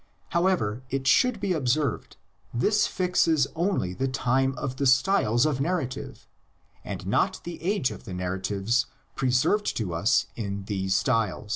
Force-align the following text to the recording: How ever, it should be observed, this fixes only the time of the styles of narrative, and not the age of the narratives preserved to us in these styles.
How 0.29 0.47
ever, 0.47 0.81
it 0.89 1.05
should 1.05 1.39
be 1.39 1.53
observed, 1.53 2.17
this 2.51 2.87
fixes 2.87 3.45
only 3.55 3.93
the 3.93 4.07
time 4.07 4.55
of 4.57 4.77
the 4.77 4.87
styles 4.87 5.45
of 5.45 5.61
narrative, 5.61 6.27
and 6.83 7.05
not 7.05 7.39
the 7.43 7.61
age 7.61 7.91
of 7.91 8.05
the 8.05 8.13
narratives 8.15 8.87
preserved 9.15 9.77
to 9.77 9.93
us 9.93 10.25
in 10.35 10.63
these 10.65 10.95
styles. 10.95 11.49